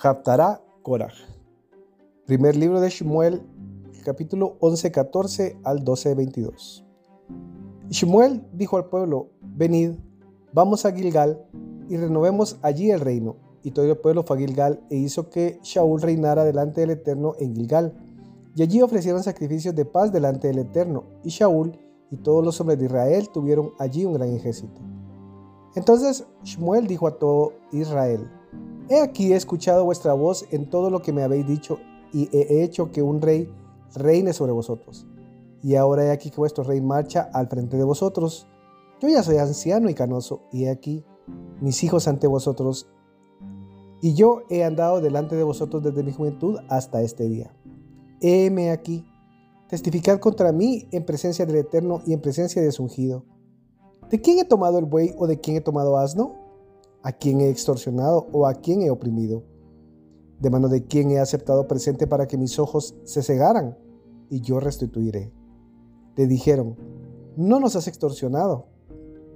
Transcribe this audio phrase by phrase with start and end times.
[0.00, 1.12] Haftará Korah.
[2.24, 3.42] Primer libro de Shmuel,
[4.04, 6.86] capítulo 11, 14 al 12, 22.
[7.88, 9.94] Shmuel dijo al pueblo, venid,
[10.52, 11.44] vamos a Gilgal
[11.88, 13.38] y renovemos allí el reino.
[13.64, 17.34] Y todo el pueblo fue a Gilgal e hizo que Shaul reinara delante del Eterno
[17.40, 17.92] en Gilgal.
[18.54, 21.06] Y allí ofrecieron sacrificios de paz delante del Eterno.
[21.24, 21.76] Y Shaul
[22.12, 24.80] y todos los hombres de Israel tuvieron allí un gran ejército.
[25.74, 28.30] Entonces Shmuel dijo a todo Israel,
[28.88, 31.78] He aquí he escuchado vuestra voz en todo lo que me habéis dicho
[32.12, 33.52] y he hecho que un rey
[33.94, 35.06] reine sobre vosotros.
[35.62, 38.46] Y ahora he aquí que vuestro rey marcha al frente de vosotros.
[39.00, 41.04] Yo ya soy anciano y canoso, y he aquí
[41.60, 42.88] mis hijos ante vosotros,
[44.00, 47.52] y yo he andado delante de vosotros desde mi juventud hasta este día.
[48.20, 49.04] Heme aquí,
[49.68, 53.24] testificad contra mí en presencia del Eterno y en presencia de su ungido.
[54.10, 56.47] ¿De quién he tomado el buey o de quién he tomado asno?
[57.02, 59.44] ¿A quién he extorsionado o a quién he oprimido?
[60.40, 63.78] ¿De mano de quién he aceptado presente para que mis ojos se cegaran?
[64.30, 65.32] Y yo restituiré.
[66.16, 66.76] Le dijeron,
[67.36, 68.66] no nos has extorsionado,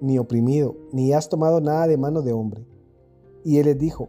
[0.00, 2.66] ni oprimido, ni has tomado nada de mano de hombre.
[3.44, 4.08] Y él les dijo,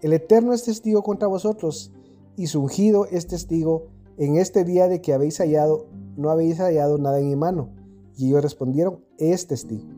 [0.00, 1.92] el Eterno es testigo contra vosotros,
[2.36, 6.98] y su ungido es testigo en este día de que habéis hallado, no habéis hallado
[6.98, 7.70] nada en mi mano.
[8.16, 9.88] Y ellos respondieron, es testigo.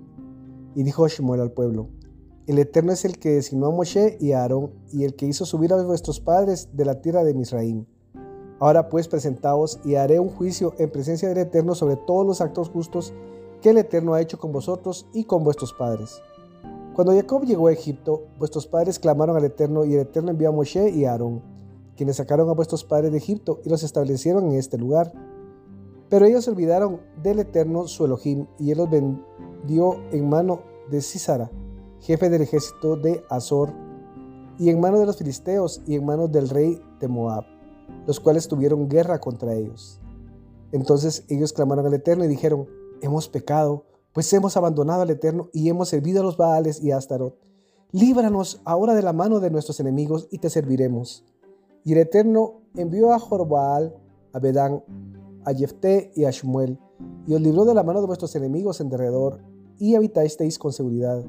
[0.74, 1.88] Y dijo Shmuel al pueblo,
[2.48, 5.44] el Eterno es el que designó a Moshe y a Aarón, y el que hizo
[5.44, 7.84] subir a vuestros padres de la tierra de Misraim.
[8.58, 12.70] Ahora pues presentaos y haré un juicio en presencia del Eterno sobre todos los actos
[12.70, 13.12] justos
[13.60, 16.22] que el Eterno ha hecho con vosotros y con vuestros padres.
[16.94, 20.52] Cuando Jacob llegó a Egipto, vuestros padres clamaron al Eterno y el Eterno envió a
[20.52, 21.42] Moshe y a Aarón,
[21.98, 25.12] quienes sacaron a vuestros padres de Egipto y los establecieron en este lugar.
[26.08, 31.50] Pero ellos olvidaron del Eterno su Elohim y él los vendió en mano de Cisara
[32.00, 33.72] jefe del ejército de Azor,
[34.58, 37.44] y en manos de los filisteos y en manos del rey de Moab,
[38.06, 40.00] los cuales tuvieron guerra contra ellos.
[40.72, 42.66] Entonces ellos clamaron al Eterno y dijeron,
[43.00, 46.96] hemos pecado, pues hemos abandonado al Eterno y hemos servido a los Baales y a
[46.96, 47.38] Astarot.
[47.92, 51.24] Líbranos ahora de la mano de nuestros enemigos y te serviremos.
[51.84, 53.94] Y el Eterno envió a Jorbaal,
[54.32, 54.82] a Bedán,
[55.44, 56.78] a Jefté y a Shmuel,
[57.26, 59.40] y os libró de la mano de vuestros enemigos en derredor,
[59.78, 61.24] y habitasteis con seguridad.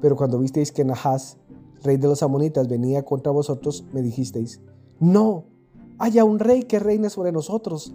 [0.00, 1.36] Pero cuando visteis que Nahas,
[1.82, 4.60] rey de los amonitas, venía contra vosotros, me dijisteis,
[4.98, 5.44] no,
[5.98, 7.94] haya un rey que reine sobre nosotros,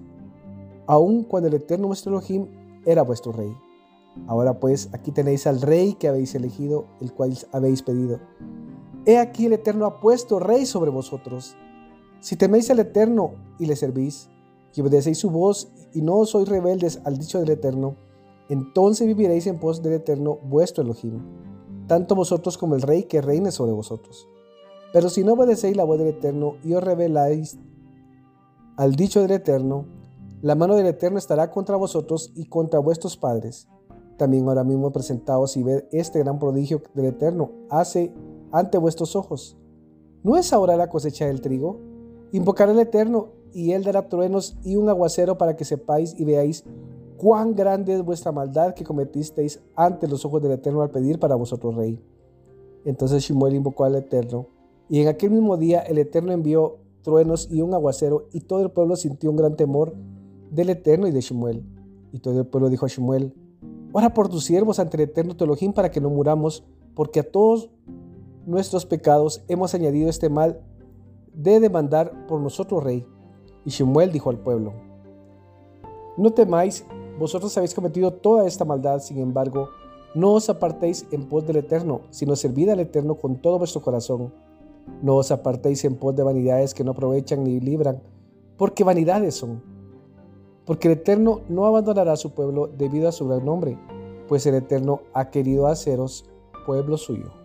[0.87, 2.47] aun cuando el eterno vuestro Elohim
[2.85, 3.51] era vuestro rey.
[4.27, 8.19] Ahora pues aquí tenéis al rey que habéis elegido, el cual habéis pedido.
[9.05, 11.55] He aquí el eterno ha puesto rey sobre vosotros.
[12.21, 14.29] Si teméis al eterno y le servís,
[14.73, 17.95] y obedecéis su voz y no sois rebeldes al dicho del eterno,
[18.49, 21.21] entonces viviréis en pos del eterno vuestro Elohim
[21.87, 24.27] tanto vosotros como el rey que reine sobre vosotros.
[24.93, 27.57] Pero si no obedecéis la voz del Eterno y os rebeláis
[28.77, 29.85] al dicho del Eterno,
[30.41, 33.67] la mano del Eterno estará contra vosotros y contra vuestros padres.
[34.17, 38.13] También ahora mismo presentaos y ved este gran prodigio del Eterno hace
[38.51, 39.57] ante vuestros ojos.
[40.23, 41.79] ¿No es ahora la cosecha del trigo?
[42.31, 46.63] Invocar al Eterno y él dará truenos y un aguacero para que sepáis y veáis
[47.17, 51.35] cuán grande es vuestra maldad que cometisteis ante los ojos del Eterno al pedir para
[51.35, 51.99] vosotros rey.
[52.85, 54.47] Entonces Shimuel invocó al Eterno,
[54.89, 58.71] y en aquel mismo día el Eterno envió truenos y un aguacero, y todo el
[58.71, 59.93] pueblo sintió un gran temor
[60.51, 61.63] del Eterno y de Shimuel.
[62.11, 63.33] Y todo el pueblo dijo a Shimuel,
[63.91, 67.69] ora por tus siervos ante el Eterno Teologín para que no muramos, porque a todos
[68.45, 70.61] nuestros pecados hemos añadido este mal
[71.33, 73.05] de demandar por nosotros rey.
[73.65, 74.73] Y Shimuel dijo al pueblo,
[76.17, 76.85] no temáis
[77.19, 79.69] vosotros habéis cometido toda esta maldad, sin embargo,
[80.13, 84.33] no os apartéis en pos del Eterno, sino servid al Eterno con todo vuestro corazón.
[85.01, 88.01] No os apartéis en pos de vanidades que no aprovechan ni libran,
[88.57, 89.61] porque vanidades son.
[90.65, 93.77] Porque el Eterno no abandonará a su pueblo debido a su gran nombre,
[94.27, 96.25] pues el Eterno ha querido haceros
[96.65, 97.44] pueblo suyo.